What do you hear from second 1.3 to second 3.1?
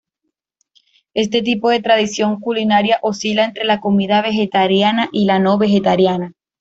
tipo de tradición culinaria